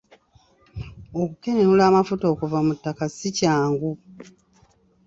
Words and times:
Okukenenula 1.21 1.83
amafuta 1.89 2.25
okuva 2.33 2.57
mu 2.65 2.73
ttaka 2.77 3.05
si 3.15 3.27
kyangu. 3.37 3.91